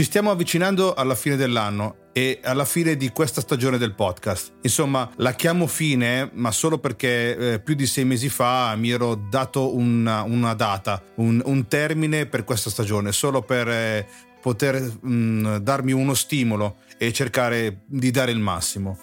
[0.00, 4.52] Ci stiamo avvicinando alla fine dell'anno e alla fine di questa stagione del podcast.
[4.62, 9.14] Insomma, la chiamo fine, ma solo perché eh, più di sei mesi fa mi ero
[9.14, 14.08] dato una, una data, un, un, termine per questa stagione, solo per eh,
[14.40, 18.98] poter mh, mm, darmi uno stimolo e cercare di dare il massimo.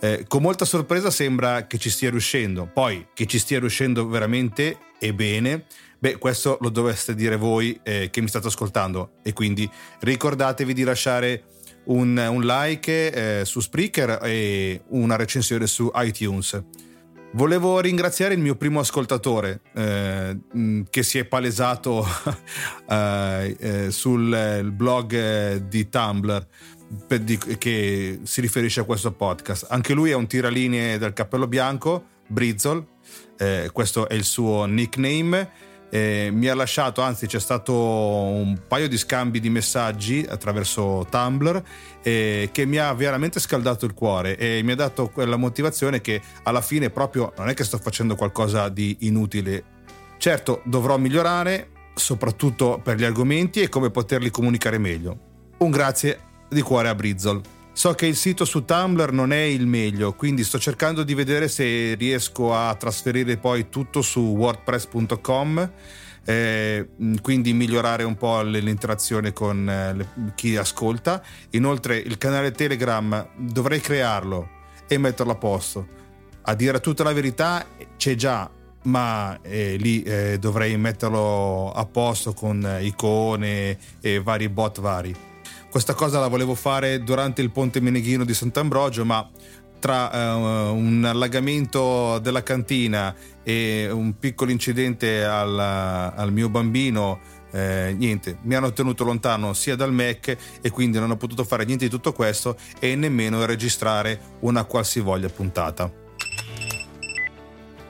[0.00, 4.76] Eh, con molta sorpresa sembra che ci stia riuscendo, poi che ci stia riuscendo veramente
[4.98, 5.64] e bene
[6.02, 9.70] Beh, questo lo dovreste dire voi eh, che mi state ascoltando e quindi
[10.00, 11.44] ricordatevi di lasciare
[11.84, 16.60] un, un like eh, su Spreaker e una recensione su iTunes.
[17.34, 20.38] Volevo ringraziare il mio primo ascoltatore eh,
[20.90, 22.04] che si è palesato
[22.90, 26.46] eh, eh, sul blog di Tumblr
[27.20, 29.68] di, che si riferisce a questo podcast.
[29.70, 32.86] Anche lui è un tiralinee del cappello bianco, Brizzle,
[33.38, 38.88] eh, questo è il suo nickname eh, mi ha lasciato, anzi c'è stato un paio
[38.88, 41.62] di scambi di messaggi attraverso Tumblr
[42.02, 46.22] eh, che mi ha veramente scaldato il cuore e mi ha dato quella motivazione che
[46.44, 49.64] alla fine proprio non è che sto facendo qualcosa di inutile.
[50.16, 55.18] Certo, dovrò migliorare, soprattutto per gli argomenti e come poterli comunicare meglio.
[55.58, 57.61] Un grazie di cuore a Brizzle.
[57.74, 61.48] So che il sito su Tumblr non è il meglio, quindi sto cercando di vedere
[61.48, 65.70] se riesco a trasferire poi tutto su wordpress.com.
[66.24, 66.88] Eh,
[67.20, 71.22] quindi migliorare un po' l'interazione con eh, le, chi ascolta.
[71.50, 74.48] Inoltre il canale Telegram dovrei crearlo
[74.86, 75.86] e metterlo a posto.
[76.42, 78.48] A dire tutta la verità c'è già,
[78.82, 85.30] ma eh, lì eh, dovrei metterlo a posto con icone e vari bot vari
[85.72, 89.26] questa cosa la volevo fare durante il ponte Meneghino di Sant'Ambrogio, ma
[89.78, 97.20] tra uh, un allagamento della cantina e un piccolo incidente al, al mio bambino,
[97.52, 101.64] eh, niente, mi hanno tenuto lontano sia dal Mac e quindi non ho potuto fare
[101.64, 105.90] niente di tutto questo e nemmeno registrare una qualsivoglia puntata.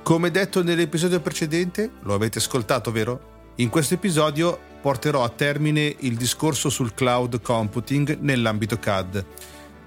[0.04, 3.50] Come detto nell'episodio precedente, lo avete ascoltato, vero?
[3.56, 9.24] In questo episodio porterò a termine il discorso sul cloud computing nell'ambito CAD.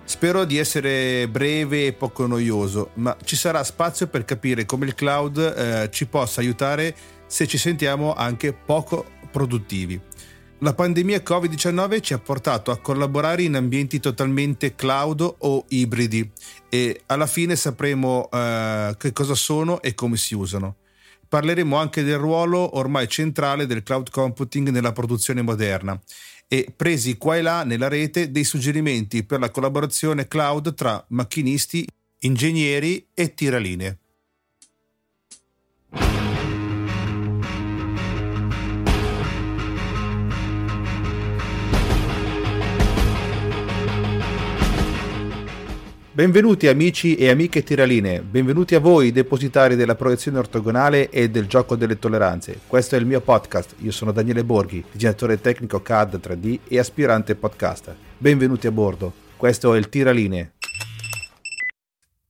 [0.05, 4.95] Spero di essere breve e poco noioso, ma ci sarà spazio per capire come il
[4.95, 6.95] cloud eh, ci possa aiutare
[7.27, 9.99] se ci sentiamo anche poco produttivi.
[10.59, 16.31] La pandemia Covid-19 ci ha portato a collaborare in ambienti totalmente cloud o ibridi
[16.69, 20.77] e alla fine sapremo eh, che cosa sono e come si usano.
[21.35, 26.01] Parleremo anche del ruolo ormai centrale del cloud computing nella produzione moderna
[26.47, 31.85] e presi qua e là nella rete dei suggerimenti per la collaborazione cloud tra macchinisti,
[32.19, 33.97] ingegneri e tiralinee.
[46.15, 51.75] Benvenuti amici e amiche tiraline, benvenuti a voi depositari della proiezione ortogonale e del gioco
[51.75, 52.61] delle tolleranze.
[52.67, 57.35] Questo è il mio podcast, io sono Daniele Borghi, disegnatore tecnico CAD 3D e aspirante
[57.35, 57.97] podcaster.
[58.17, 60.53] Benvenuti a bordo, questo è il Tiraline.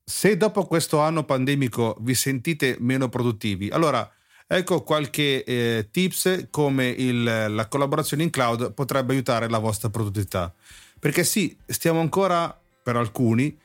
[0.03, 4.12] Se dopo questo anno pandemico vi sentite meno produttivi, allora
[4.47, 10.52] ecco qualche eh, tips come il, la collaborazione in cloud potrebbe aiutare la vostra produttività.
[11.00, 13.56] Perché sì, stiamo ancora, per alcuni,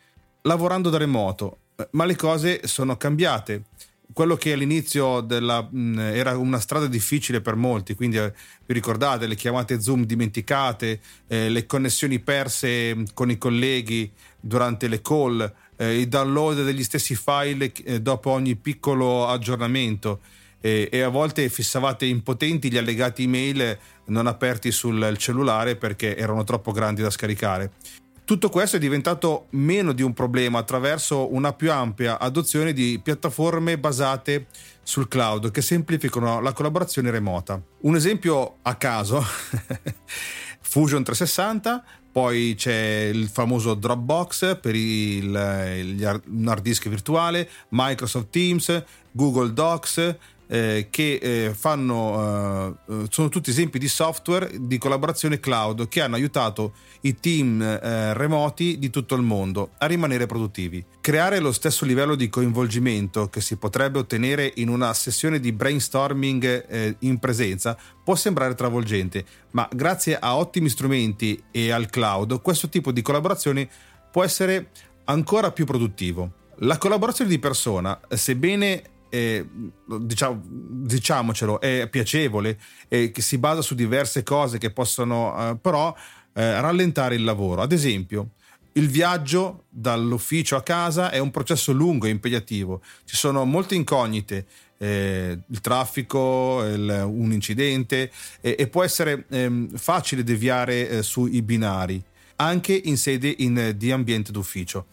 [0.43, 3.65] lavorando da remoto, eh, ma le cose sono cambiate.
[4.13, 8.33] Quello che all'inizio della, mh, era una strada difficile per molti, quindi eh,
[8.67, 14.89] vi ricordate le chiamate Zoom dimenticate, eh, le connessioni perse mm, con i colleghi durante
[14.89, 20.21] le call, eh, il download degli stessi file eh, dopo ogni piccolo aggiornamento
[20.63, 23.79] e a volte fissavate impotenti gli allegati email
[24.09, 27.73] non aperti sul cellulare perché erano troppo grandi da scaricare.
[28.31, 33.77] Tutto questo è diventato meno di un problema attraverso una più ampia adozione di piattaforme
[33.77, 34.47] basate
[34.85, 37.61] sul cloud che semplificano la collaborazione remota.
[37.81, 39.21] Un esempio a caso,
[40.63, 41.83] Fusion 360,
[42.13, 45.25] poi c'è il famoso Dropbox per il,
[45.77, 50.17] il, hard disk virtuale, Microsoft Teams, Google Docs,
[50.53, 56.17] eh, che eh, fanno, eh, sono tutti esempi di software di collaborazione cloud che hanno
[56.17, 60.85] aiutato i team eh, remoti di tutto il mondo a rimanere produttivi.
[61.01, 66.67] Creare lo stesso livello di coinvolgimento che si potrebbe ottenere in una sessione di brainstorming
[66.69, 72.69] eh, in presenza può sembrare travolgente, ma grazie a ottimi strumenti e al cloud questo
[72.69, 73.69] tipo di collaborazione
[74.11, 74.71] può essere
[75.05, 76.33] ancora più produttivo.
[76.63, 79.47] La collaborazione di persona, sebbene eh,
[79.99, 82.59] diciamo, diciamocelo, è piacevole
[82.89, 85.95] e che si basa su diverse cose che possono, eh, però
[86.33, 87.61] eh, rallentare il lavoro.
[87.61, 88.31] Ad esempio,
[88.73, 94.47] il viaggio dall'ufficio a casa è un processo lungo e impegnativo, ci sono molte incognite,
[94.79, 98.11] eh, il traffico, il, un incidente
[98.41, 102.03] e può essere eh, facile deviare eh, sui binari,
[102.37, 104.87] anche in sede in, di ambiente d'ufficio.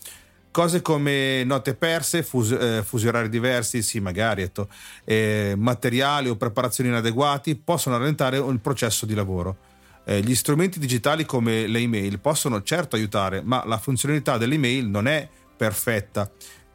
[0.57, 4.68] Cose come note perse, fus, eh, fusi orari diversi, sì magari, etto,
[5.04, 9.56] eh, materiali o preparazioni inadeguati possono rallentare il processo di lavoro.
[10.04, 15.07] Eh, gli strumenti digitali come le email possono certo aiutare, ma la funzionalità dell'email non
[15.07, 16.27] è perfetta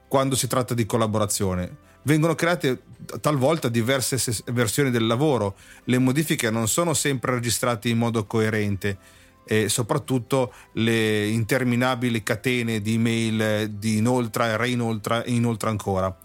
[0.06, 1.76] quando si tratta di collaborazione.
[2.04, 2.82] Vengono create
[3.20, 4.16] talvolta diverse
[4.52, 5.56] versioni del lavoro,
[5.86, 8.96] le modifiche non sono sempre registrate in modo coerente
[9.44, 16.16] e soprattutto le interminabili catene di email di inoltra e reinoltra e inoltre ancora.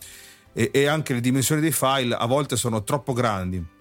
[0.54, 3.76] E, e anche le dimensioni dei file a volte sono troppo grandi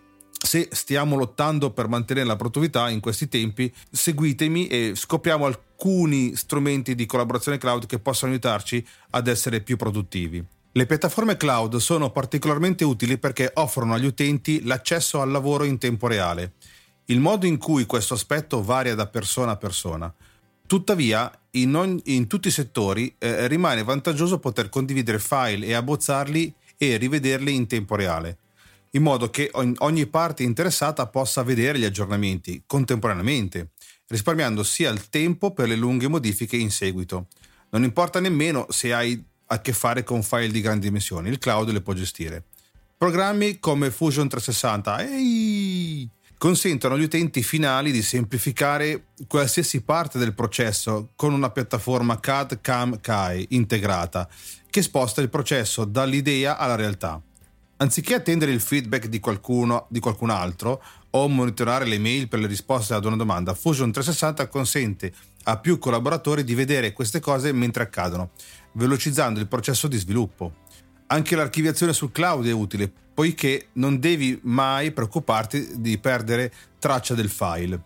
[0.47, 6.95] se stiamo lottando per mantenere la produttività in questi tempi, seguitemi e scopriamo alcuni strumenti
[6.95, 10.45] di collaborazione cloud che possono aiutarci ad essere più produttivi.
[10.73, 16.07] Le piattaforme cloud sono particolarmente utili perché offrono agli utenti l'accesso al lavoro in tempo
[16.07, 16.53] reale.
[17.07, 20.13] Il modo in cui questo aspetto varia da persona a persona.
[20.67, 26.53] Tuttavia, in, ogni, in tutti i settori eh, rimane vantaggioso poter condividere file e abbozzarli
[26.77, 28.39] e rivederli in tempo reale
[28.97, 33.71] in modo che ogni parte interessata possa vedere gli aggiornamenti contemporaneamente,
[34.09, 37.27] risparmiando sia il tempo per le lunghe modifiche in seguito.
[37.71, 41.71] Non importa nemmeno se hai a che fare con file di grandi dimensioni, il cloud
[41.71, 42.45] le può gestire.
[42.97, 51.11] Programmi come Fusion 360 ehi, consentono agli utenti finali di semplificare qualsiasi parte del processo
[51.17, 54.29] con una piattaforma CAD CAM CAE integrata
[54.69, 57.21] che sposta il processo dall'idea alla realtà.
[57.79, 62.47] Anziché attendere il feedback di qualcuno, di qualcun altro o monitorare le mail per le
[62.47, 65.13] risposte ad una domanda, Fusion 360 consente
[65.45, 68.31] a più collaboratori di vedere queste cose mentre accadono,
[68.73, 70.65] velocizzando il processo di sviluppo.
[71.09, 77.31] Anche l'archiviazione sul cloud è utile, poiché non devi mai preoccuparti di perdere traccia del
[77.31, 77.81] file.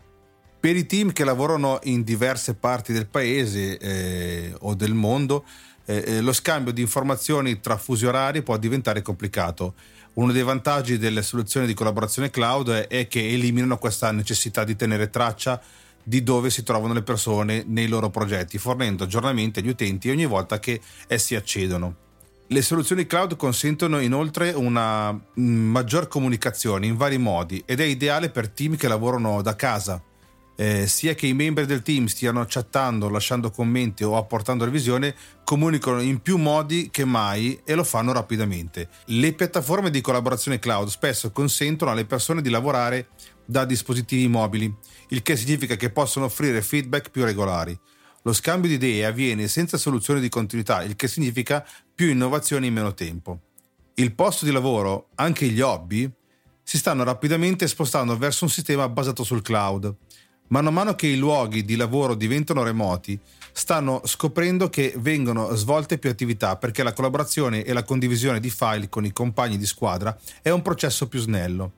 [0.59, 5.45] Per i team che lavorano in diverse parti del paese eh, o del mondo,
[5.85, 9.75] eh, eh, lo scambio di informazioni tra fusi orari può diventare complicato.
[10.15, 14.75] Uno dei vantaggi delle soluzioni di collaborazione cloud è, è che eliminano questa necessità di
[14.75, 15.61] tenere traccia
[16.03, 20.59] di dove si trovano le persone nei loro progetti, fornendo aggiornamenti agli utenti ogni volta
[20.59, 22.09] che essi accedono.
[22.51, 28.29] Le soluzioni cloud consentono inoltre una mm, maggior comunicazione in vari modi ed è ideale
[28.29, 30.03] per team che lavorano da casa
[30.57, 35.15] eh, sia che i membri del team stiano chattando, lasciando commenti o apportando revisione,
[35.45, 38.89] comunicano in più modi che mai e lo fanno rapidamente.
[39.05, 43.11] Le piattaforme di collaborazione cloud spesso consentono alle persone di lavorare
[43.45, 44.71] da dispositivi mobili,
[45.07, 47.79] il che significa che possono offrire feedback più regolari.
[48.23, 51.65] Lo scambio di idee avviene senza soluzione di continuità, il che significa
[52.01, 53.41] più innovazione in meno tempo.
[53.93, 56.11] Il posto di lavoro, anche gli hobby,
[56.63, 59.95] si stanno rapidamente spostando verso un sistema basato sul cloud.
[60.47, 63.19] Mano a mano che i luoghi di lavoro diventano remoti,
[63.51, 68.89] stanno scoprendo che vengono svolte più attività perché la collaborazione e la condivisione di file
[68.89, 71.73] con i compagni di squadra è un processo più snello.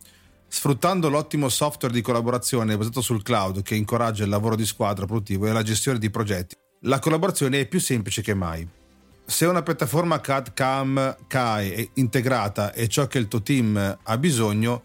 [0.47, 5.47] Sfruttando l'ottimo software di collaborazione basato sul cloud che incoraggia il lavoro di squadra produttivo
[5.47, 8.81] e la gestione di progetti, la collaborazione è più semplice che mai.
[9.25, 14.17] Se una piattaforma CAD CAM CAE è integrata è ciò che il tuo team ha
[14.17, 14.83] bisogno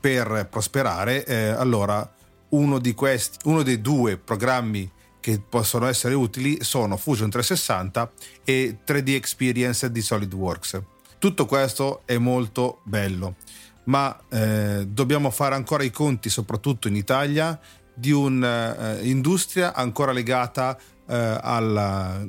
[0.00, 2.08] per prosperare, eh, allora
[2.50, 4.90] uno, di questi, uno dei due programmi
[5.20, 8.10] che possono essere utili sono Fusion 360
[8.44, 10.80] e 3D Experience di SolidWorks.
[11.18, 13.36] Tutto questo è molto bello,
[13.84, 17.58] ma eh, dobbiamo fare ancora i conti, soprattutto in Italia,
[17.92, 20.78] di un'industria ancora legata
[21.08, 22.24] eh, alla,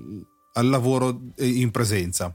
[0.60, 2.34] al lavoro in presenza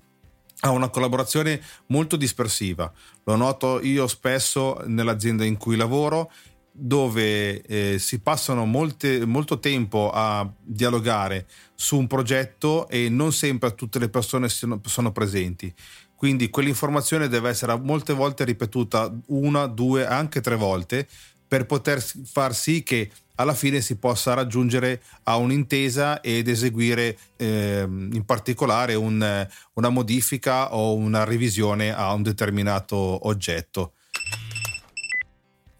[0.60, 2.90] ha una collaborazione molto dispersiva.
[3.24, 6.32] Lo noto io spesso nell'azienda in cui lavoro
[6.76, 13.74] dove eh, si passano molte, molto tempo a dialogare su un progetto e non sempre
[13.74, 15.72] tutte le persone sono, sono presenti.
[16.16, 21.06] Quindi quell'informazione deve essere molte volte ripetuta una, due, anche tre volte
[21.46, 27.82] per poter far sì che alla fine si possa raggiungere a un'intesa ed eseguire eh,
[27.82, 33.92] in particolare un, una modifica o una revisione a un determinato oggetto.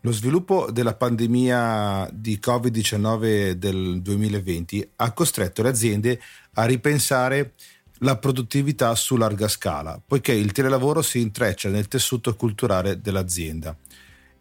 [0.01, 6.21] Lo sviluppo della pandemia di Covid-19 del 2020 ha costretto le aziende
[6.55, 7.55] a ripensare
[8.01, 13.75] la produttività su larga scala, poiché il telelavoro si intreccia nel tessuto culturale dell'azienda.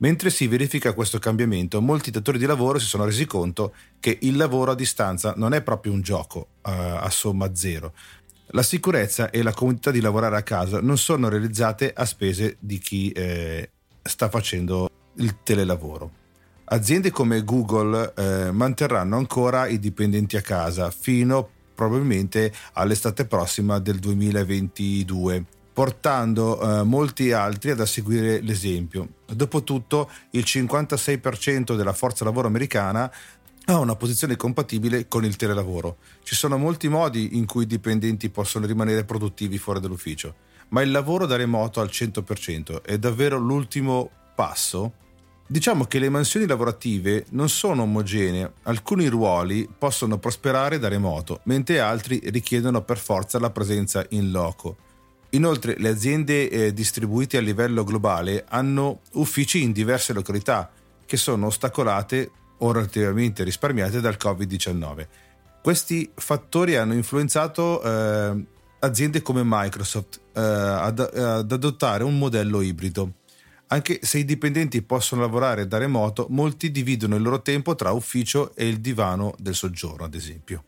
[0.04, 4.36] Mentre si verifica questo cambiamento, molti datori di lavoro si sono resi conto che il
[4.36, 6.70] lavoro a distanza non è proprio un gioco uh,
[7.00, 7.94] a somma zero.
[8.48, 12.80] La sicurezza e la comodità di lavorare a casa non sono realizzate a spese di
[12.80, 13.70] chi eh,
[14.02, 16.12] sta facendo il telelavoro.
[16.66, 24.00] Aziende come Google eh, manterranno ancora i dipendenti a casa fino probabilmente all'estate prossima del
[24.00, 29.08] 2022 portando eh, molti altri ad seguire l'esempio.
[29.26, 33.12] Dopotutto il 56% della forza lavoro americana
[33.66, 35.98] ha una posizione compatibile con il telelavoro.
[36.22, 40.36] Ci sono molti modi in cui i dipendenti possono rimanere produttivi fuori dall'ufficio,
[40.70, 44.94] ma il lavoro da remoto al 100% è davvero l'ultimo passo?
[45.46, 51.80] Diciamo che le mansioni lavorative non sono omogenee, alcuni ruoli possono prosperare da remoto, mentre
[51.80, 54.78] altri richiedono per forza la presenza in loco.
[55.34, 60.72] Inoltre le aziende eh, distribuite a livello globale hanno uffici in diverse località
[61.06, 65.08] che sono ostacolate o relativamente risparmiate dal Covid-19.
[65.62, 68.46] Questi fattori hanno influenzato eh,
[68.80, 73.14] aziende come Microsoft eh, ad, ad adottare un modello ibrido.
[73.68, 78.54] Anche se i dipendenti possono lavorare da remoto, molti dividono il loro tempo tra ufficio
[78.56, 80.64] e il divano del soggiorno, ad esempio.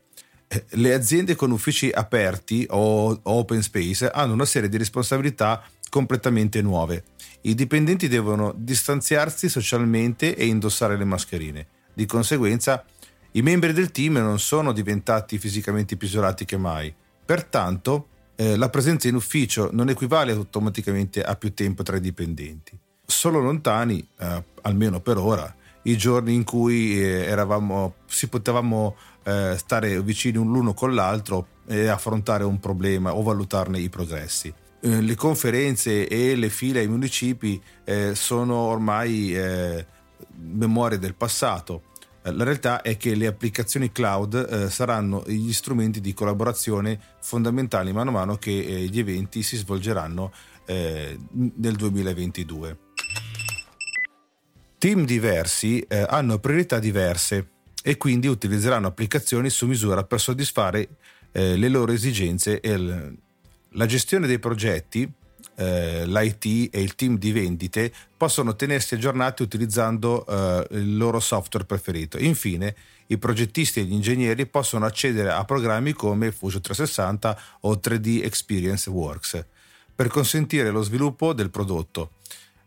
[0.48, 6.62] Eh, le aziende con uffici aperti o open space hanno una serie di responsabilità completamente
[6.62, 7.04] nuove.
[7.42, 11.68] I dipendenti devono distanziarsi socialmente e indossare le mascherine.
[11.94, 12.84] Di conseguenza,
[13.32, 16.94] i membri del team non sono diventati fisicamente più isolati che mai.
[17.26, 22.78] Pertanto, eh, la presenza in ufficio non equivale automaticamente a più tempo tra i dipendenti.
[23.06, 29.56] Solo lontani, eh, almeno per ora, i giorni in cui eh, eravamo, si potevamo eh,
[29.58, 34.54] stare vicini l'uno con l'altro e affrontare un problema o valutarne i progressi.
[34.80, 39.86] Eh, le conferenze e le file ai municipi eh, sono ormai eh,
[40.38, 41.86] memorie del passato.
[42.22, 47.94] Eh, la realtà è che le applicazioni cloud eh, saranno gli strumenti di collaborazione fondamentali
[47.94, 50.32] man mano che gli eventi si svolgeranno
[50.68, 52.78] nel 2022.
[54.80, 57.55] Team diversi hanno priorità diverse
[57.88, 60.90] e quindi utilizzeranno applicazioni su misura per soddisfare
[61.32, 63.16] eh, le loro esigenze e l-
[63.74, 65.08] la gestione dei progetti,
[65.54, 71.68] eh, l'IT e il team di vendite possono tenersi aggiornati utilizzando eh, il loro software
[71.68, 72.18] preferito.
[72.18, 72.76] Infine,
[73.08, 78.90] i progettisti e gli ingegneri possono accedere a programmi come Fusion 360 o 3D Experience
[78.90, 79.46] Works
[79.94, 82.14] per consentire lo sviluppo del prodotto.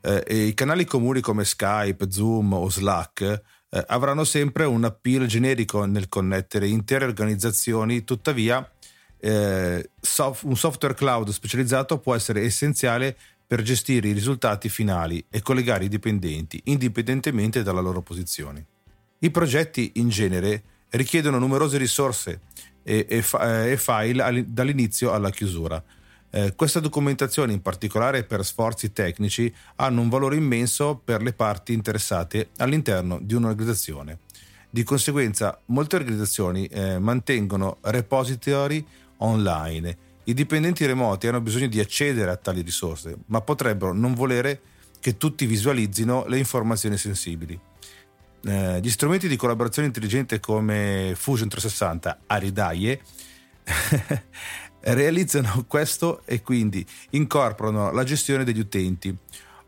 [0.00, 5.84] Eh, I canali comuni come Skype, Zoom o Slack eh, avranno sempre un appeal generico
[5.84, 8.68] nel connettere intere organizzazioni, tuttavia
[9.20, 15.40] eh, soft, un software cloud specializzato può essere essenziale per gestire i risultati finali e
[15.40, 18.66] collegare i dipendenti, indipendentemente dalla loro posizione.
[19.20, 22.40] I progetti in genere richiedono numerose risorse
[22.82, 23.24] e, e,
[23.70, 25.82] e file dall'inizio alla chiusura,
[26.30, 31.72] eh, questa documentazione, in particolare per sforzi tecnici, hanno un valore immenso per le parti
[31.72, 34.18] interessate all'interno di un'organizzazione.
[34.70, 38.84] Di conseguenza, molte organizzazioni eh, mantengono repository
[39.18, 40.06] online.
[40.24, 44.60] I dipendenti remoti hanno bisogno di accedere a tali risorse, ma potrebbero non volere
[45.00, 47.58] che tutti visualizzino le informazioni sensibili.
[48.44, 53.00] Eh, gli strumenti di collaborazione intelligente come Fusion 360, Aridaie,
[54.94, 59.16] realizzano questo e quindi incorporano la gestione degli utenti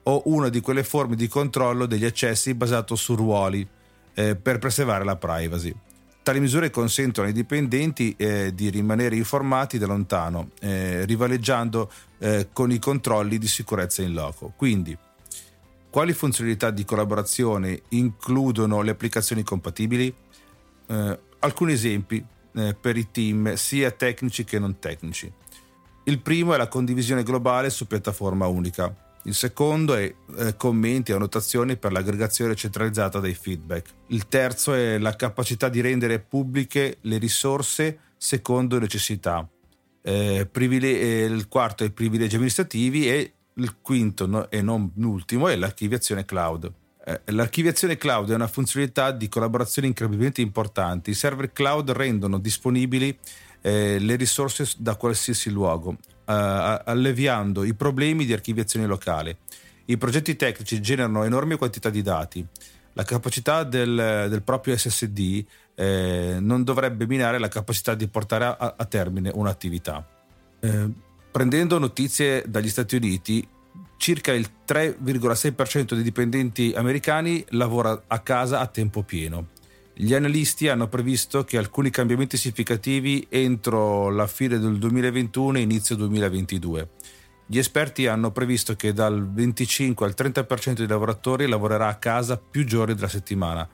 [0.05, 3.67] o una di quelle forme di controllo degli accessi basato su ruoli
[4.15, 5.75] eh, per preservare la privacy.
[6.23, 12.71] Tali misure consentono ai dipendenti eh, di rimanere informati da lontano, eh, rivaleggiando eh, con
[12.71, 14.53] i controlli di sicurezza in loco.
[14.55, 14.97] Quindi,
[15.89, 20.15] quali funzionalità di collaborazione includono le applicazioni compatibili?
[20.87, 25.33] Eh, alcuni esempi eh, per i team sia tecnici che non tecnici.
[26.05, 28.95] Il primo è la condivisione globale su piattaforma unica.
[29.25, 33.91] Il secondo è eh, commenti e annotazioni per l'aggregazione centralizzata dei feedback.
[34.09, 39.47] Il terzo è la capacità di rendere pubbliche le risorse secondo necessità.
[40.03, 44.91] Eh, privile- eh, il quarto è i privilegi amministrativi e il quinto no, e non
[44.95, 46.73] l'ultimo è l'archiviazione cloud.
[47.11, 51.11] Eh, l'archiviazione cloud è una funzionalità di collaborazione incredibilmente importante.
[51.11, 53.19] I server cloud rendono disponibili
[53.63, 59.39] eh, le risorse da qualsiasi luogo, eh, alleviando i problemi di archiviazione locale.
[59.87, 62.47] I progetti tecnici generano enormi quantità di dati.
[62.93, 68.75] La capacità del, del proprio SSD eh, non dovrebbe minare la capacità di portare a,
[68.77, 70.07] a termine un'attività.
[70.61, 70.89] Eh,
[71.31, 73.49] prendendo notizie dagli Stati Uniti,
[74.01, 79.49] circa il 3,6% dei dipendenti americani lavora a casa a tempo pieno.
[79.93, 85.97] Gli analisti hanno previsto che alcuni cambiamenti significativi entro la fine del 2021 e inizio
[85.97, 86.89] 2022.
[87.45, 92.65] Gli esperti hanno previsto che dal 25 al 30% dei lavoratori lavorerà a casa più
[92.65, 93.69] giorni della settimana.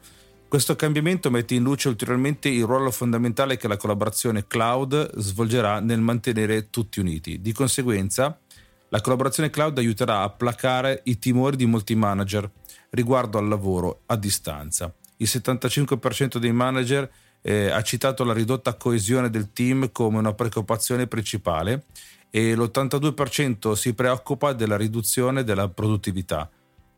[0.49, 6.01] Questo cambiamento mette in luce ulteriormente il ruolo fondamentale che la collaborazione cloud svolgerà nel
[6.01, 7.41] mantenere tutti uniti.
[7.41, 8.41] Di conseguenza,
[8.89, 12.51] la collaborazione cloud aiuterà a placare i timori di molti manager
[12.91, 14.93] riguardo al lavoro a distanza.
[15.17, 17.11] Il 75% dei manager
[17.43, 21.85] eh, ha citato la ridotta coesione del team come una preoccupazione principale
[22.31, 26.51] e l'82% si preoccupa della riduzione della produttività.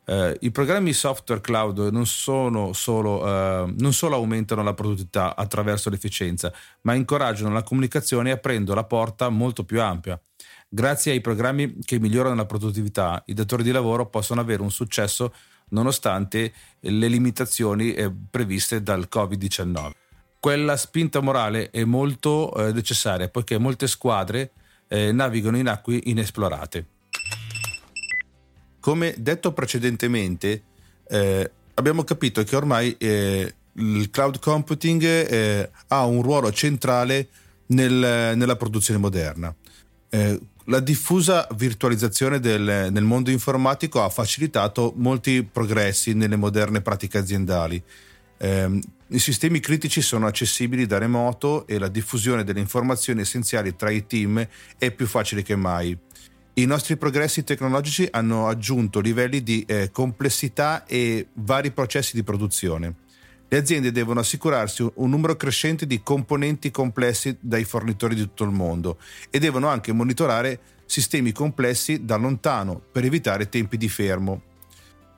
[0.04, 2.72] Eh, I programmi software cloud non, solo,
[3.26, 6.52] eh, non solo aumentano la produttività attraverso l'efficienza,
[6.82, 10.18] ma incoraggiano la comunicazione aprendo la porta molto più ampia.
[10.70, 15.32] Grazie ai programmi che migliorano la produttività, i datori di lavoro possono avere un successo
[15.70, 19.90] nonostante le limitazioni eh, previste dal Covid-19.
[20.38, 24.50] Quella spinta morale è molto eh, necessaria poiché molte squadre
[24.88, 26.86] eh, navigano in acque inesplorate.
[28.78, 30.64] Come detto precedentemente,
[31.08, 37.28] eh, abbiamo capito che ormai eh, il cloud computing eh, ha un ruolo centrale
[37.68, 39.54] nel, nella produzione moderna.
[40.70, 47.82] La diffusa virtualizzazione del, nel mondo informatico ha facilitato molti progressi nelle moderne pratiche aziendali.
[48.36, 53.88] Eh, I sistemi critici sono accessibili da remoto e la diffusione delle informazioni essenziali tra
[53.88, 54.46] i team
[54.76, 55.96] è più facile che mai.
[56.52, 62.94] I nostri progressi tecnologici hanno aggiunto livelli di eh, complessità e vari processi di produzione.
[63.50, 68.50] Le aziende devono assicurarsi un numero crescente di componenti complessi dai fornitori di tutto il
[68.50, 68.98] mondo
[69.30, 74.42] e devono anche monitorare sistemi complessi da lontano per evitare tempi di fermo.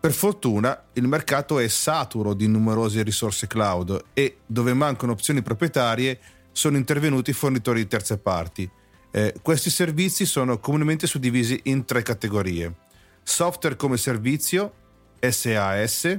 [0.01, 6.19] Per fortuna il mercato è saturo di numerose risorse cloud e dove mancano opzioni proprietarie
[6.53, 8.69] sono intervenuti fornitori di terze parti.
[9.11, 12.75] Eh, questi servizi sono comunemente suddivisi in tre categorie.
[13.23, 14.73] Software come servizio,
[15.19, 16.19] SAS,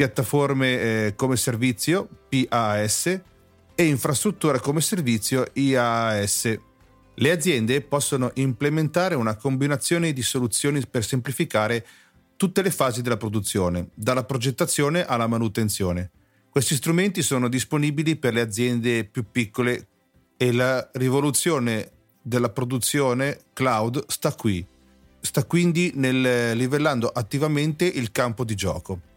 [0.00, 3.20] piattaforme eh, come servizio PAS
[3.74, 6.58] e infrastruttura come servizio IaaS.
[7.16, 11.86] Le aziende possono implementare una combinazione di soluzioni per semplificare
[12.36, 16.10] tutte le fasi della produzione, dalla progettazione alla manutenzione.
[16.48, 19.86] Questi strumenti sono disponibili per le aziende più piccole
[20.38, 21.90] e la rivoluzione
[22.22, 24.66] della produzione cloud sta qui.
[25.20, 29.08] Sta quindi nel livellando attivamente il campo di gioco.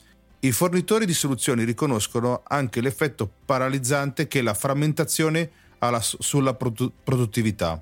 [0.44, 6.92] I fornitori di soluzioni riconoscono anche l'effetto paralizzante che la frammentazione ha la, sulla produ-
[7.02, 7.82] produttività.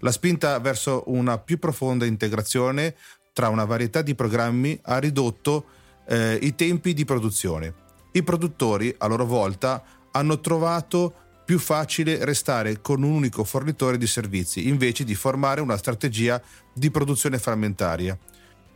[0.00, 2.96] La spinta verso una più profonda integrazione
[3.32, 5.64] tra una varietà di programmi ha ridotto
[6.06, 7.72] eh, i tempi di produzione.
[8.12, 11.14] I produttori, a loro volta, hanno trovato
[11.46, 16.42] più facile restare con un unico fornitore di servizi invece di formare una strategia
[16.74, 18.18] di produzione frammentaria.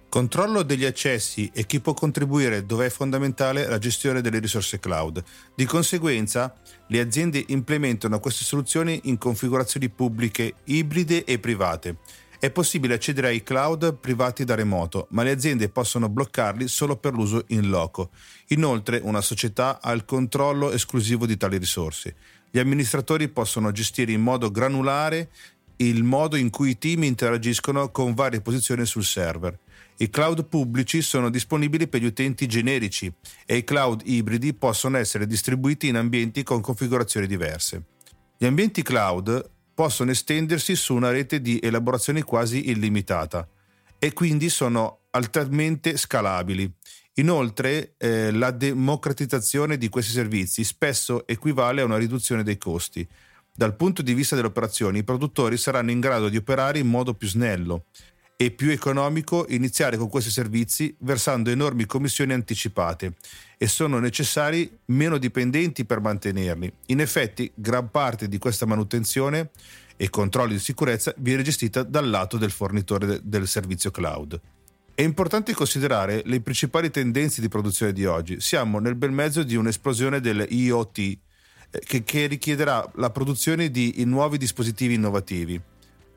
[0.08, 5.22] Controllo degli accessi e chi può contribuire dove è fondamentale la gestione delle risorse cloud.
[5.54, 6.54] Di conseguenza,
[6.86, 11.96] le aziende implementano queste soluzioni in configurazioni pubbliche, ibride e private.
[12.38, 17.12] È possibile accedere ai cloud privati da remoto, ma le aziende possono bloccarli solo per
[17.12, 18.10] l'uso in loco.
[18.48, 22.14] Inoltre, una società ha il controllo esclusivo di tali risorse.
[22.50, 25.30] Gli amministratori possono gestire in modo granulare
[25.78, 29.58] il modo in cui i team interagiscono con varie posizioni sul server.
[29.98, 33.10] I cloud pubblici sono disponibili per gli utenti generici
[33.46, 37.82] e i cloud ibridi possono essere distribuiti in ambienti con configurazioni diverse.
[38.36, 43.48] Gli ambienti cloud possono estendersi su una rete di elaborazione quasi illimitata
[43.98, 46.70] e quindi sono altamente scalabili.
[47.14, 53.06] Inoltre, eh, la democratizzazione di questi servizi spesso equivale a una riduzione dei costi.
[53.50, 57.14] Dal punto di vista delle operazioni, i produttori saranno in grado di operare in modo
[57.14, 57.86] più snello
[58.38, 63.14] e più economico iniziare con questi servizi versando enormi commissioni anticipate
[63.56, 66.70] e sono necessari meno dipendenti per mantenerli.
[66.86, 69.50] In effetti, gran parte di questa manutenzione
[69.96, 74.38] e controlli di sicurezza viene gestita dal lato del fornitore del servizio cloud.
[74.94, 78.40] È importante considerare le principali tendenze di produzione di oggi.
[78.40, 81.18] Siamo nel bel mezzo di un'esplosione dell'IoT eh,
[81.84, 85.60] che, che richiederà la produzione di nuovi dispositivi innovativi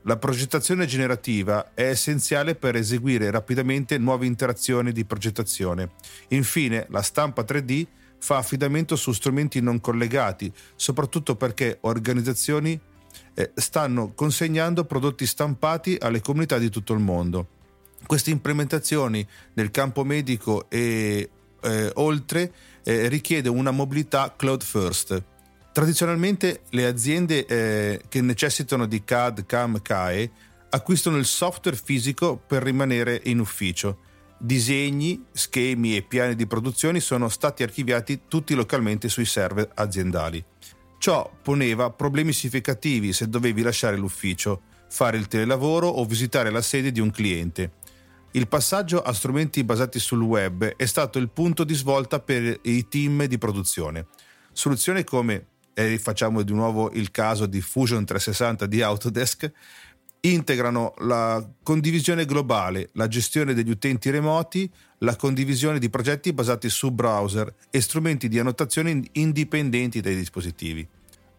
[0.02, 5.90] la progettazione generativa è essenziale per eseguire rapidamente nuove interazioni di progettazione.
[6.28, 7.86] Infine, la stampa 3D
[8.18, 12.78] fa affidamento su strumenti non collegati, soprattutto perché organizzazioni
[13.34, 17.48] eh, stanno consegnando prodotti stampati alle comunità di tutto il mondo.
[18.06, 21.28] Queste implementazioni nel campo medico e
[21.62, 25.22] eh, oltre eh, richiede una mobilità cloud first.
[25.80, 30.30] Tradizionalmente le aziende eh, che necessitano di CAD, CAM, CAE
[30.68, 34.00] acquistano il software fisico per rimanere in ufficio.
[34.36, 40.44] Disegni, schemi e piani di produzione sono stati archiviati tutti localmente sui server aziendali.
[40.98, 46.92] Ciò poneva problemi significativi se dovevi lasciare l'ufficio, fare il telelavoro o visitare la sede
[46.92, 47.72] di un cliente.
[48.32, 52.86] Il passaggio a strumenti basati sul web è stato il punto di svolta per i
[52.86, 54.08] team di produzione.
[54.52, 55.46] Soluzioni come,
[55.80, 59.50] e facciamo di nuovo il caso di Fusion 360 di Autodesk,
[60.22, 66.90] integrano la condivisione globale, la gestione degli utenti remoti, la condivisione di progetti basati su
[66.90, 70.86] browser e strumenti di annotazione indipendenti dai dispositivi.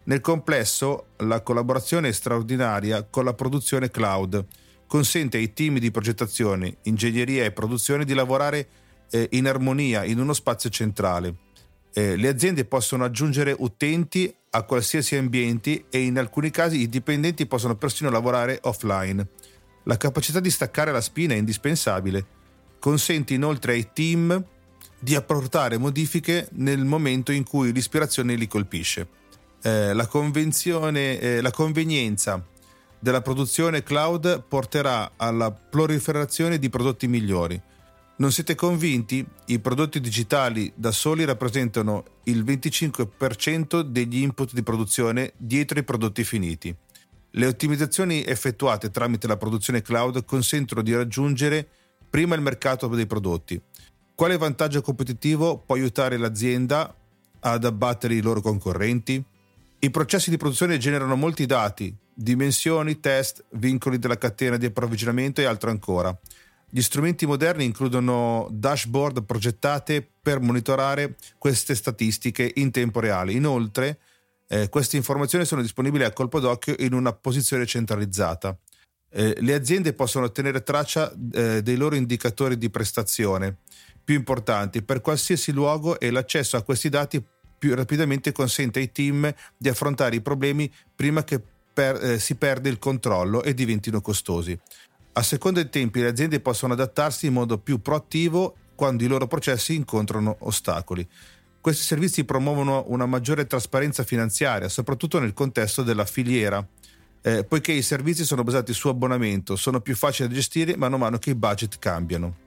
[0.04, 4.44] Nel complesso, la collaborazione è straordinaria con la produzione cloud,
[4.88, 8.68] consente ai team di progettazione, ingegneria e produzione di lavorare
[9.10, 11.34] eh, in armonia in uno spazio centrale.
[11.94, 17.46] Eh, le aziende possono aggiungere utenti a qualsiasi ambiente e in alcuni casi i dipendenti
[17.46, 19.26] possono persino lavorare offline.
[19.84, 22.24] La capacità di staccare la spina è indispensabile.
[22.78, 24.44] Consente inoltre ai team
[24.98, 29.08] di apportare modifiche nel momento in cui l'ispirazione li colpisce.
[29.62, 32.44] Eh, la, eh, la convenienza
[32.98, 37.60] della produzione cloud porterà alla proliferazione di prodotti migliori.
[38.22, 39.26] Non siete convinti?
[39.46, 46.22] I prodotti digitali da soli rappresentano il 25% degli input di produzione dietro i prodotti
[46.22, 46.72] finiti.
[47.30, 51.66] Le ottimizzazioni effettuate tramite la produzione cloud consentono di raggiungere
[52.08, 53.60] prima il mercato dei prodotti.
[54.14, 56.94] Quale vantaggio competitivo può aiutare l'azienda
[57.40, 59.20] ad abbattere i loro concorrenti?
[59.80, 65.44] I processi di produzione generano molti dati, dimensioni, test, vincoli della catena di approvvigionamento e
[65.44, 66.16] altro ancora.
[66.74, 73.32] Gli strumenti moderni includono dashboard progettate per monitorare queste statistiche in tempo reale.
[73.32, 73.98] Inoltre,
[74.48, 78.56] eh, queste informazioni sono disponibili a colpo d'occhio in una posizione centralizzata.
[79.10, 83.58] Eh, le aziende possono ottenere traccia eh, dei loro indicatori di prestazione
[84.02, 87.22] più importanti per qualsiasi luogo e l'accesso a questi dati
[87.58, 91.38] più rapidamente consente ai team di affrontare i problemi prima che
[91.72, 94.58] per, eh, si perde il controllo e diventino costosi.
[95.14, 99.26] A seconda dei tempi le aziende possono adattarsi in modo più proattivo quando i loro
[99.26, 101.06] processi incontrano ostacoli.
[101.60, 106.66] Questi servizi promuovono una maggiore trasparenza finanziaria, soprattutto nel contesto della filiera,
[107.20, 110.98] eh, poiché i servizi sono basati su abbonamento, sono più facili da gestire mano a
[110.98, 112.41] mano che i budget cambiano.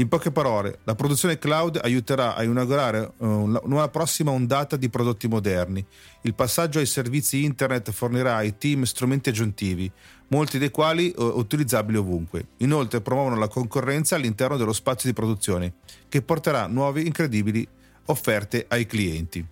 [0.00, 3.26] In poche parole, la produzione cloud aiuterà a inaugurare uh,
[3.64, 5.84] una prossima ondata di prodotti moderni.
[6.20, 9.90] Il passaggio ai servizi internet fornirà ai team strumenti aggiuntivi,
[10.28, 12.46] molti dei quali uh, utilizzabili ovunque.
[12.58, 15.74] Inoltre promuovono la concorrenza all'interno dello spazio di produzione,
[16.08, 17.66] che porterà nuove incredibili
[18.04, 19.44] offerte ai clienti.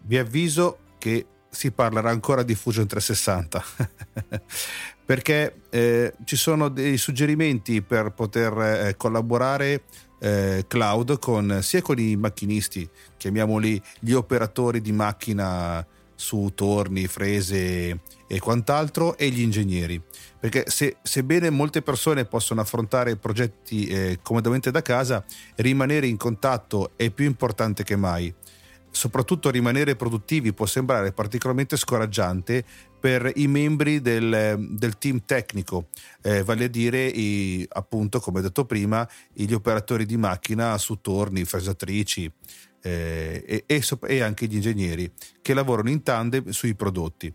[0.00, 3.64] Vi avviso che si parlerà ancora di Fusion 360
[5.06, 9.84] perché eh, ci sono dei suggerimenti per poter eh, collaborare
[10.18, 18.00] eh, cloud con sia con i macchinisti, chiamiamoli gli operatori di macchina su torni, frese
[18.26, 20.02] e quant'altro, e gli ingegneri.
[20.40, 25.24] Perché se, sebbene molte persone possono affrontare progetti eh, comodamente da casa,
[25.56, 28.34] rimanere in contatto è più importante che mai
[28.96, 32.64] soprattutto rimanere produttivi può sembrare particolarmente scoraggiante
[32.98, 35.88] per i membri del, del team tecnico,
[36.22, 41.44] eh, vale a dire i, appunto, come detto prima, gli operatori di macchina su torni,
[41.44, 42.32] fresatrici
[42.80, 47.32] eh, e, e, e anche gli ingegneri che lavorano in tandem sui prodotti.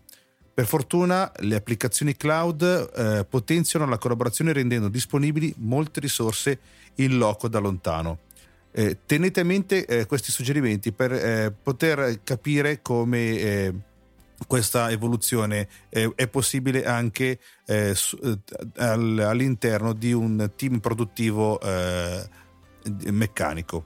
[0.52, 6.58] Per fortuna le applicazioni cloud eh, potenziano la collaborazione rendendo disponibili molte risorse
[6.96, 8.18] in loco da lontano.
[8.74, 13.74] Eh, tenete a mente eh, questi suggerimenti per eh, poter capire come eh,
[14.46, 18.38] questa evoluzione è possibile anche eh, su, eh,
[18.82, 21.60] all'interno di un team produttivo
[23.04, 23.84] meccanico.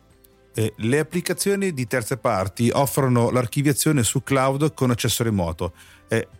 [0.76, 5.74] le applicazioni di terze parti offrono l'archiviazione su cloud con accesso remoto.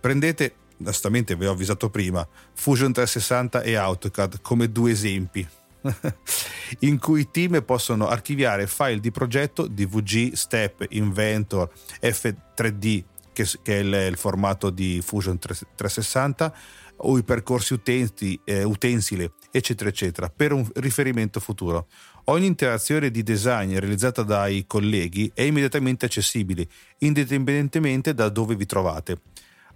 [0.01, 5.47] prendete, onestamente vi ho avvisato prima, Fusion 360 e AutoCAD come due esempi
[6.81, 11.71] in cui i team possono archiviare file di progetto DVG, Step, Inventor,
[12.01, 16.55] F3D, che, che è il, il, formato di Fusion 360,
[16.99, 21.89] o i percorsi utenti, eh, utensile, eccetera, eccetera, per un riferimento futuro.
[22.29, 26.67] Ogni interazione di design realizzata dai colleghi è immediatamente accessibile,
[26.99, 29.21] indipendentemente da dove vi trovate.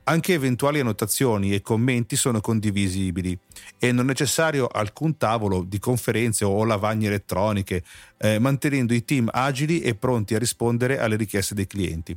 [0.05, 3.39] Anche eventuali annotazioni e commenti sono condivisibili
[3.79, 7.85] e non necessario alcun tavolo di conferenze o lavagne elettroniche,
[8.19, 12.17] eh, mantenendo i team agili e pronti a rispondere alle richieste dei clienti.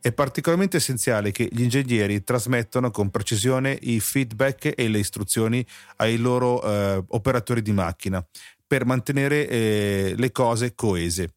[0.00, 5.64] È particolarmente essenziale che gli ingegneri trasmettano con precisione i feedback e le istruzioni
[5.96, 8.24] ai loro eh, operatori di macchina
[8.66, 11.34] per mantenere eh, le cose coese.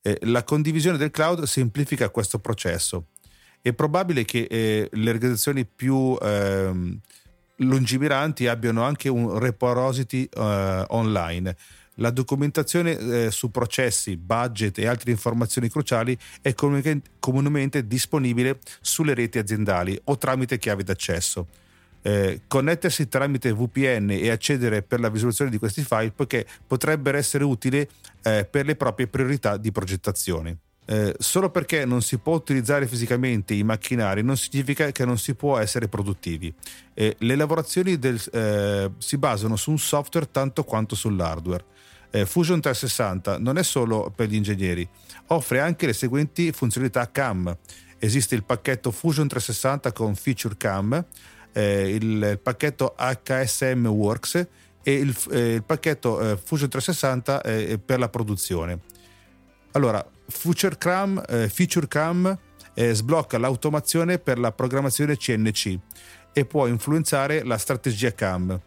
[0.00, 3.06] Eh, la condivisione del cloud semplifica questo processo.
[3.66, 7.00] È probabile che eh, le organizzazioni più ehm,
[7.56, 11.56] lungimiranti abbiano anche un repository eh, online
[11.98, 19.38] la documentazione eh, su processi, budget e altre informazioni cruciali è comunemente disponibile sulle reti
[19.38, 21.46] aziendali o tramite chiavi d'accesso.
[22.02, 27.44] Eh, connettersi tramite VPN e accedere per la visualizzazione di questi file poiché potrebbero essere
[27.44, 27.78] utili
[28.22, 30.58] eh, per le proprie priorità di progettazione.
[30.86, 35.34] Eh, solo perché non si può utilizzare fisicamente i macchinari non significa che non si
[35.34, 36.52] può essere produttivi.
[36.92, 41.64] Eh, le lavorazioni del, eh, si basano su un software tanto quanto sull'hardware.
[42.10, 44.86] Eh, Fusion 360 non è solo per gli ingegneri,
[45.28, 47.56] offre anche le seguenti funzionalità CAM.
[47.98, 51.04] Esiste il pacchetto Fusion 360 con Feature CAM,
[51.52, 54.46] eh, il, pacchetto HSM Works
[54.82, 57.40] e il, il pacchetto Fusion 360
[57.84, 58.92] per la produzione.
[59.76, 62.38] Allora, Future Cam, eh, Feature Cam
[62.74, 65.78] eh, sblocca l'automazione per la programmazione CNC
[66.32, 68.60] e può influenzare la strategia CAM.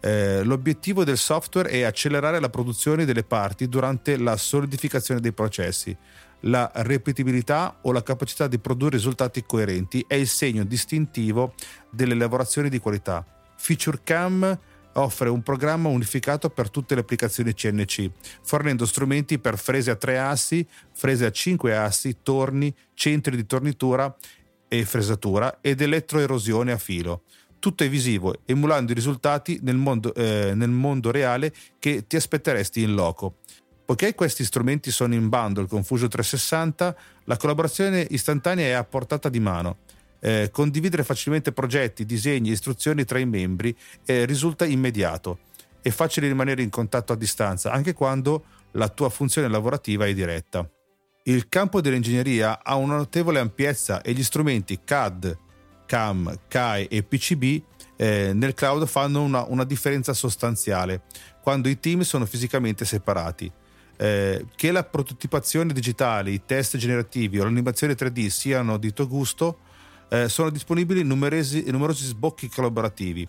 [0.00, 5.96] Eh, l'obiettivo del software è accelerare la produzione delle parti durante la solidificazione dei processi.
[6.40, 11.54] La ripetibilità o la capacità di produrre risultati coerenti è il segno distintivo
[11.90, 13.24] delle lavorazioni di qualità.
[13.56, 14.58] Feature Cam
[14.94, 18.10] offre un programma unificato per tutte le applicazioni CNC,
[18.42, 24.14] fornendo strumenti per frese a tre assi, frese a cinque assi, torni, centri di tornitura
[24.68, 27.22] e fresatura ed elettroerosione a filo.
[27.58, 32.82] Tutto è visivo, emulando i risultati nel mondo, eh, nel mondo reale che ti aspetteresti
[32.82, 33.36] in loco.
[33.86, 39.28] Poiché questi strumenti sono in bundle con Fusion 360, la collaborazione istantanea è a portata
[39.28, 39.78] di mano
[40.24, 45.40] eh, condividere facilmente progetti, disegni e istruzioni tra i membri eh, risulta immediato.
[45.82, 50.66] È facile rimanere in contatto a distanza anche quando la tua funzione lavorativa è diretta.
[51.24, 55.36] Il campo dell'ingegneria ha una notevole ampiezza e gli strumenti CAD,
[55.84, 57.62] CAM, CAE e PCB
[57.96, 61.02] eh, nel cloud fanno una, una, differenza sostanziale
[61.42, 63.52] quando i team sono fisicamente separati.
[63.96, 69.58] Eh, che la prototipazione digitale, i test generativi o l'animazione 3D siano di tuo gusto
[70.14, 73.26] eh, sono disponibili numerosi, numerosi sbocchi collaborativi.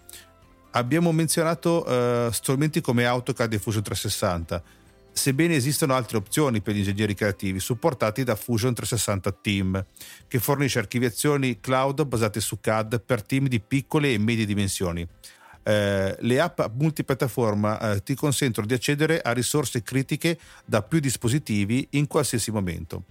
[0.72, 4.62] Abbiamo menzionato eh, strumenti come AutoCAD e Fusion 360,
[5.12, 9.86] sebbene esistano altre opzioni per gli ingegneri creativi supportati da Fusion 360 Team,
[10.28, 15.08] che fornisce archiviazioni cloud basate su CAD per team di piccole e medie dimensioni.
[15.64, 21.88] Eh, le app multipiattaforma eh, ti consentono di accedere a risorse critiche da più dispositivi
[21.92, 23.06] in qualsiasi momento.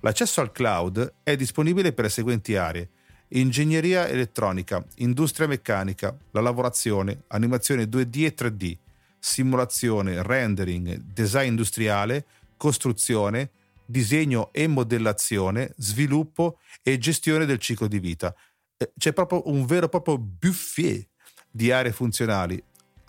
[0.00, 2.88] L'accesso al cloud è disponibile per le seguenti aree
[3.30, 8.76] ingegneria elettronica, industria meccanica, la lavorazione, animazione 2D e 3D,
[9.18, 12.24] simulazione, rendering, design industriale,
[12.56, 13.50] costruzione,
[13.84, 18.34] disegno e modellazione, sviluppo e gestione del ciclo di vita.
[18.76, 21.06] Eh, c'è proprio un vero e proprio buffet
[21.50, 22.62] di aree funzionali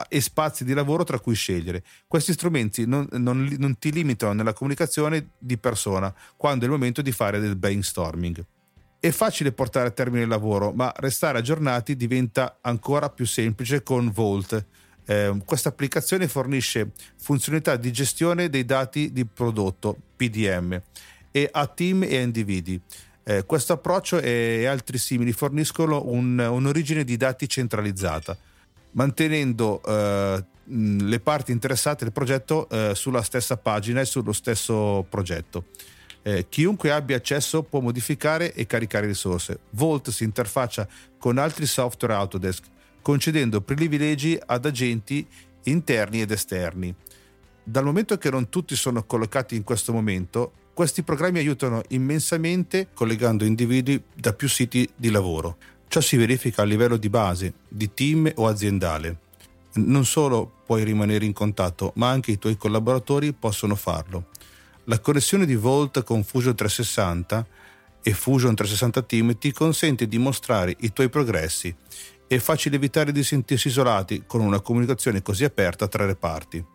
[0.09, 1.83] e spazi di lavoro tra cui scegliere.
[2.07, 7.01] Questi strumenti non, non, non ti limitano nella comunicazione di persona quando è il momento
[7.01, 8.43] di fare del brainstorming.
[9.03, 14.11] È facile portare a termine il lavoro, ma restare aggiornati diventa ancora più semplice con
[14.11, 14.63] Vault.
[15.07, 20.79] Eh, questa applicazione fornisce funzionalità di gestione dei dati di prodotto, PDM,
[21.31, 22.79] e a team e a individui.
[23.23, 28.37] Eh, questo approccio e altri simili forniscono un, un'origine di dati centralizzata,
[28.91, 35.65] mantenendo eh, le parti interessate del progetto eh, sulla stessa pagina e sullo stesso progetto.
[36.23, 39.59] Eh, chiunque abbia accesso può modificare e caricare risorse.
[39.71, 42.63] Volt si interfaccia con altri software Autodesk,
[43.01, 45.25] concedendo privilegi ad agenti
[45.63, 46.93] interni ed esterni.
[47.63, 53.43] Dal momento che non tutti sono collocati in questo momento, questi programmi aiutano immensamente collegando
[53.43, 55.57] individui da più siti di lavoro.
[55.87, 59.19] Ciò si verifica a livello di base, di team o aziendale.
[59.73, 64.27] Non solo puoi rimanere in contatto, ma anche i tuoi collaboratori possono farlo.
[64.85, 67.45] La connessione di Volt con Fusion 360
[68.01, 71.73] e Fusion 360 Team ti consente di mostrare i tuoi progressi.
[72.25, 76.65] È facile evitare di sentirsi isolati con una comunicazione così aperta tra le parti.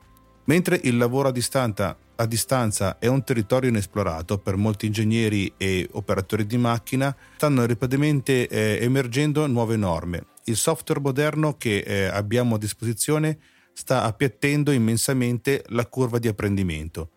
[0.44, 5.88] Mentre il lavoro a distanza, a distanza è un territorio inesplorato per molti ingegneri e
[5.90, 10.26] operatori di macchina, stanno rapidamente eh, emergendo nuove norme.
[10.44, 13.36] Il software moderno che eh, abbiamo a disposizione
[13.72, 17.10] sta appiattendo immensamente la curva di apprendimento.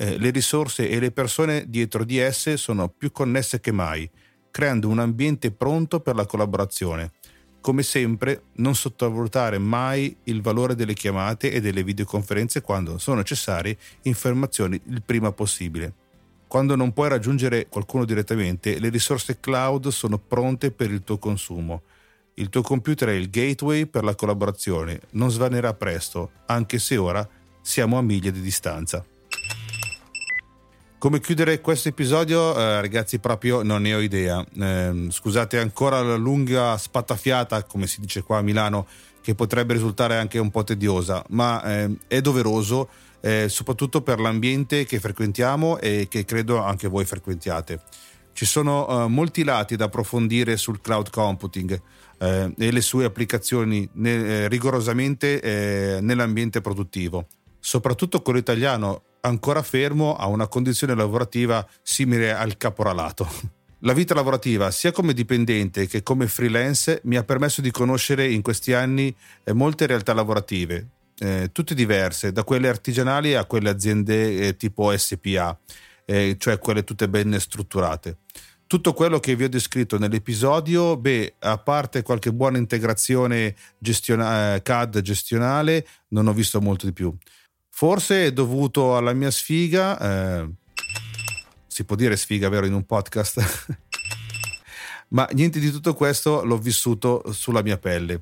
[0.00, 4.08] Eh, le risorse e le persone dietro di esse sono più connesse che mai,
[4.50, 7.12] creando un ambiente pronto per la collaborazione.
[7.60, 13.76] Come sempre, non sottovalutare mai il valore delle chiamate e delle videoconferenze quando sono necessarie
[14.04, 15.92] informazioni il prima possibile.
[16.48, 21.82] Quando non puoi raggiungere qualcuno direttamente, le risorse cloud sono pronte per il tuo consumo.
[22.36, 27.28] Il tuo computer è il gateway per la collaborazione, non svanerà presto, anche se ora
[27.60, 29.04] siamo a miglia di distanza.
[31.00, 34.44] Come chiudere questo episodio, eh, ragazzi, proprio non ne ho idea.
[34.54, 38.86] Eh, scusate ancora la lunga spattafiata, come si dice qua a Milano,
[39.22, 42.90] che potrebbe risultare anche un po' tediosa, ma eh, è doveroso,
[43.22, 47.80] eh, soprattutto per l'ambiente che frequentiamo e che credo anche voi frequentiate.
[48.34, 51.80] Ci sono eh, molti lati da approfondire sul cloud computing
[52.18, 57.26] eh, e le sue applicazioni rigorosamente nell'ambiente produttivo.
[57.58, 63.58] Soprattutto quello italiano ancora fermo a una condizione lavorativa simile al caporalato.
[63.82, 68.42] La vita lavorativa, sia come dipendente che come freelance, mi ha permesso di conoscere in
[68.42, 70.86] questi anni eh, molte realtà lavorative,
[71.18, 75.58] eh, tutte diverse, da quelle artigianali a quelle aziende eh, tipo SPA,
[76.04, 78.18] eh, cioè quelle tutte ben strutturate.
[78.66, 84.62] Tutto quello che vi ho descritto nell'episodio, beh, a parte qualche buona integrazione gestiona- eh,
[84.62, 87.16] CAD gestionale, non ho visto molto di più.
[87.80, 90.50] Forse è dovuto alla mia sfiga, eh,
[91.66, 93.40] si può dire sfiga vero in un podcast,
[95.16, 98.20] ma niente di tutto questo l'ho vissuto sulla mia pelle.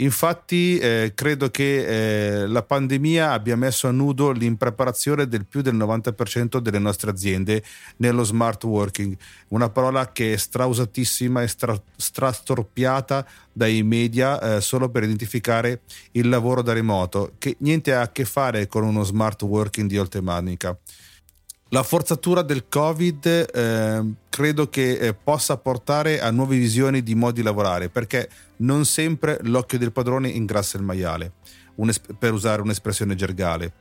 [0.00, 5.76] Infatti eh, credo che eh, la pandemia abbia messo a nudo l'impreparazione del più del
[5.76, 7.62] 90% delle nostre aziende
[7.96, 9.14] nello smart working,
[9.48, 15.82] una parola che è strausatissima e stra- strastorpiata dai media eh, solo per identificare
[16.12, 19.98] il lavoro da remoto, che niente ha a che fare con uno smart working di
[19.98, 20.78] oltremanica.
[21.72, 27.40] La forzatura del Covid eh, credo che eh, possa portare a nuove visioni di modi
[27.40, 31.30] di lavorare, perché non sempre l'occhio del padrone ingrassa il maiale,
[32.18, 33.74] per usare un'espressione gergale.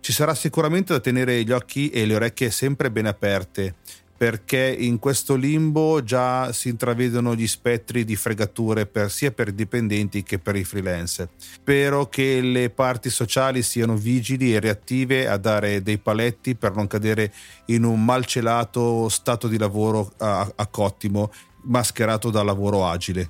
[0.00, 3.76] Ci sarà sicuramente da tenere gli occhi e le orecchie sempre ben aperte
[4.22, 9.54] perché in questo limbo già si intravedono gli spettri di fregature per, sia per i
[9.56, 11.30] dipendenti che per i freelance.
[11.38, 16.86] Spero che le parti sociali siano vigili e reattive a dare dei paletti per non
[16.86, 17.32] cadere
[17.66, 21.32] in un malcelato stato di lavoro a, a cottimo
[21.62, 23.28] mascherato da lavoro agile.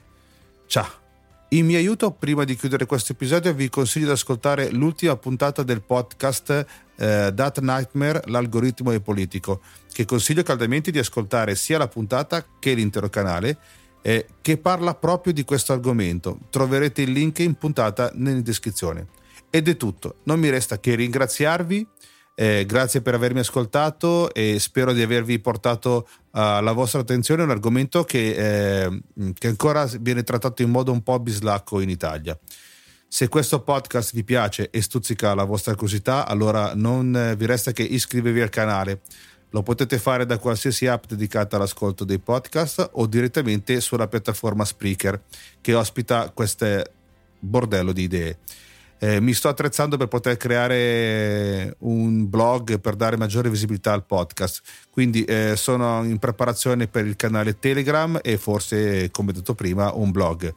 [0.67, 1.02] Ciao!
[1.53, 5.83] In mio aiuto, prima di chiudere questo episodio, vi consiglio di ascoltare l'ultima puntata del
[5.83, 6.49] podcast
[6.97, 9.61] eh, That Nightmare, l'algoritmo è politico,
[9.93, 13.59] che consiglio caldamente di ascoltare sia la puntata che l'intero canale,
[14.01, 16.39] eh, che parla proprio di questo argomento.
[16.49, 19.09] Troverete il link in puntata nella descrizione.
[19.51, 21.87] Ed è tutto, non mi resta che ringraziarvi
[22.35, 27.51] eh, grazie per avermi ascoltato e spero di avervi portato alla uh, vostra attenzione un
[27.51, 29.03] argomento che, eh,
[29.39, 32.39] che, ancora viene trattato in modo un po' bislacco in Italia.
[33.07, 37.73] Se questo podcast vi piace e stuzzica la vostra curiosità, allora non eh, vi resta
[37.73, 39.03] che iscrivervi al canale.
[39.51, 45.21] Lo potete fare da qualsiasi app dedicata all'ascolto dei podcast o direttamente sulla piattaforma Spreaker
[45.61, 46.83] che ospita questo
[47.39, 48.39] bordello di idee.
[49.03, 54.63] Eh, mi sto attrezzando per poter creare un blog per dare maggiore visibilità al podcast.
[54.91, 60.13] Quindi eh, sono in preparazione per il canale Telegram e forse, come detto prima, un
[60.13, 60.55] blog.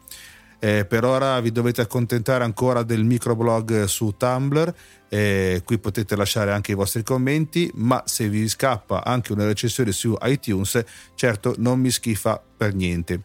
[0.59, 4.75] Eh, per ora vi dovete accontentare ancora del microblog su Tumblr,
[5.09, 9.91] eh, qui potete lasciare anche i vostri commenti, ma se vi scappa anche una recensione
[9.91, 10.83] su iTunes,
[11.15, 13.23] certo non mi schifa per niente.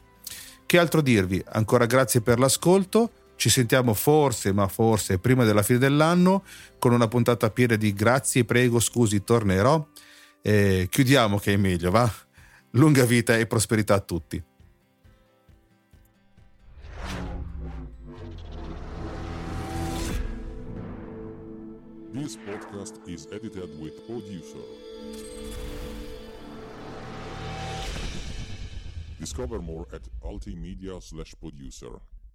[0.65, 1.45] Che altro dirvi?
[1.47, 6.45] Ancora grazie per l'ascolto ci sentiamo forse, ma forse prima della fine dell'anno
[6.79, 9.83] con una puntata piena di grazie, prego, scusi, tornerò.
[10.43, 12.13] E chiudiamo che è meglio, va?
[12.73, 14.45] Lunga vita e prosperità a tutti.
[22.13, 24.61] This podcast is edited with producer.
[29.19, 31.99] Discover more at altimedia slash producer.